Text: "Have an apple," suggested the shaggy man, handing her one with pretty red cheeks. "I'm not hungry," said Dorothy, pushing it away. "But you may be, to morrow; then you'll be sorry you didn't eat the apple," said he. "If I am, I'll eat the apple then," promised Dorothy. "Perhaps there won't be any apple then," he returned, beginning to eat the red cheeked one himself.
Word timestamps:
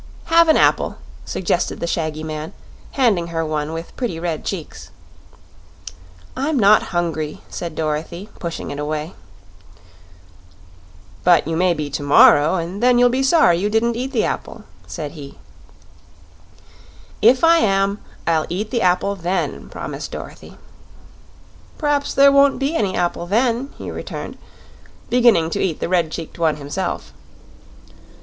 "Have 0.33 0.49
an 0.49 0.57
apple," 0.57 0.95
suggested 1.25 1.79
the 1.79 1.85
shaggy 1.85 2.23
man, 2.23 2.53
handing 2.93 3.27
her 3.27 3.45
one 3.45 3.71
with 3.71 3.95
pretty 3.95 4.19
red 4.19 4.43
cheeks. 4.43 4.89
"I'm 6.35 6.57
not 6.57 6.81
hungry," 6.89 7.41
said 7.49 7.75
Dorothy, 7.75 8.27
pushing 8.39 8.71
it 8.71 8.79
away. 8.79 9.13
"But 11.23 11.47
you 11.47 11.55
may 11.55 11.75
be, 11.75 11.87
to 11.91 12.01
morrow; 12.01 12.67
then 12.79 12.97
you'll 12.97 13.09
be 13.11 13.21
sorry 13.21 13.59
you 13.59 13.69
didn't 13.69 13.95
eat 13.95 14.11
the 14.11 14.23
apple," 14.25 14.63
said 14.87 15.11
he. 15.11 15.37
"If 17.21 17.43
I 17.43 17.59
am, 17.59 17.99
I'll 18.25 18.47
eat 18.49 18.71
the 18.71 18.81
apple 18.81 19.15
then," 19.15 19.69
promised 19.69 20.13
Dorothy. 20.13 20.57
"Perhaps 21.77 22.15
there 22.15 22.31
won't 22.31 22.57
be 22.57 22.75
any 22.75 22.95
apple 22.95 23.27
then," 23.27 23.69
he 23.77 23.91
returned, 23.91 24.39
beginning 25.11 25.51
to 25.51 25.61
eat 25.61 25.79
the 25.79 25.87
red 25.87 26.09
cheeked 26.11 26.39
one 26.39 26.55
himself. 26.55 27.13